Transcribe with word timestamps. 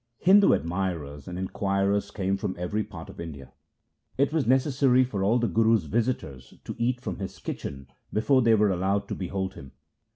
Hindu 0.17 0.53
admirers 0.55 1.27
and 1.27 1.37
inquirers 1.37 2.09
came 2.09 2.35
from 2.35 2.55
every 2.57 2.83
part 2.83 3.07
of 3.07 3.19
India. 3.19 3.53
It 4.17 4.33
was 4.33 4.47
necessary 4.47 5.03
for 5.03 5.23
all 5.23 5.37
the 5.37 5.47
Guru's 5.47 5.83
visitors 5.85 6.55
to 6.63 6.73
eat 6.79 6.99
from 6.99 7.17
his 7.19 7.37
kitchen 7.37 7.85
before 8.11 8.41
they 8.41 8.55
were 8.55 8.71
allowed 8.71 9.07
to 9.09 9.13
behold 9.13 9.53
him. 9.53 9.73